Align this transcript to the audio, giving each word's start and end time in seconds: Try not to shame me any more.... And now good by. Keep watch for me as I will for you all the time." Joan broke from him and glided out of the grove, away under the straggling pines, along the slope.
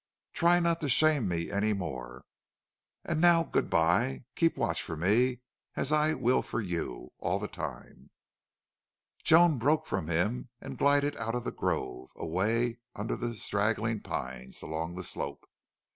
Try 0.33 0.59
not 0.59 0.79
to 0.79 0.89
shame 0.89 1.27
me 1.27 1.51
any 1.51 1.73
more.... 1.73 2.25
And 3.05 3.21
now 3.21 3.43
good 3.43 3.69
by. 3.69 4.23
Keep 4.35 4.57
watch 4.57 4.81
for 4.81 4.97
me 4.97 5.41
as 5.75 5.91
I 5.91 6.15
will 6.15 6.41
for 6.41 6.59
you 6.59 7.11
all 7.19 7.37
the 7.37 7.47
time." 7.47 8.09
Joan 9.23 9.59
broke 9.59 9.85
from 9.85 10.07
him 10.07 10.49
and 10.59 10.75
glided 10.79 11.15
out 11.17 11.35
of 11.35 11.43
the 11.43 11.51
grove, 11.51 12.09
away 12.15 12.79
under 12.95 13.15
the 13.15 13.35
straggling 13.35 13.99
pines, 14.01 14.63
along 14.63 14.95
the 14.95 15.03
slope. 15.03 15.47